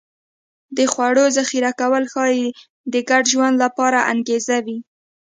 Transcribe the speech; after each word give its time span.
د 0.77 0.79
خوړو 0.93 1.25
ذخیره 1.37 1.71
کول 1.79 2.03
ښایي 2.13 2.47
د 2.93 2.95
ګډ 3.09 3.23
ژوند 3.33 3.55
لپاره 3.63 3.99
انګېزه 4.13 4.57
وي 4.65 4.77